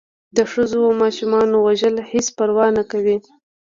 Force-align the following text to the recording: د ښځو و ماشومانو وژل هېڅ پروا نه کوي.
د 0.37 0.39
ښځو 0.51 0.79
و 0.85 0.97
ماشومانو 1.03 1.55
وژل 1.67 1.95
هېڅ 2.11 2.27
پروا 2.37 2.67
نه 2.77 2.83
کوي. 2.91 3.17